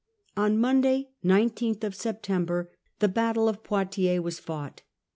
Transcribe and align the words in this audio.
On 0.35 0.57
Monday, 0.57 1.09
19th 1.23 1.93
September, 1.93 2.71
the 2.97 3.07
battle 3.07 3.47
of 3.47 3.61
Poitiers 3.61 4.19
was 4.23 4.39
fought. 4.39 4.81